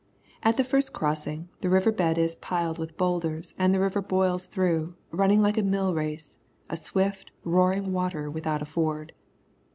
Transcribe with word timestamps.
At 0.41 0.57
the 0.57 0.63
first 0.63 0.93
crossing, 0.93 1.49
the 1.59 1.69
river 1.69 1.91
bed 1.91 2.17
is 2.17 2.35
piled 2.35 2.79
with 2.79 2.97
boulders, 2.97 3.53
and 3.59 3.71
the 3.71 3.79
river 3.79 4.01
boils 4.01 4.47
through, 4.47 4.95
running 5.11 5.43
like 5.43 5.59
a 5.59 5.61
millrace, 5.61 6.39
a 6.71 6.75
swift, 6.75 7.29
roaring 7.43 7.93
water 7.93 8.27
without 8.27 8.63
a 8.63 8.65
ford. 8.65 9.13